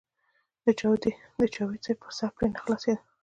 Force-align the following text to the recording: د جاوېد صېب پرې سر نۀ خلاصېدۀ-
د 0.63 0.65
جاوېد 0.79 1.03
صېب 1.85 1.97
پرې 2.05 2.13
سر 2.17 2.31
نۀ 2.53 2.57
خلاصېدۀ- 2.63 3.01